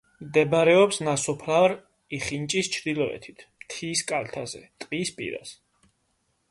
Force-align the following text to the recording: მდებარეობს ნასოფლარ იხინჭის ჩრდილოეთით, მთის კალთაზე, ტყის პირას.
მდებარეობს 0.27 0.97
ნასოფლარ 1.07 1.75
იხინჭის 2.19 2.71
ჩრდილოეთით, 2.77 3.45
მთის 3.65 4.03
კალთაზე, 4.13 4.65
ტყის 4.85 5.15
პირას. 5.21 5.55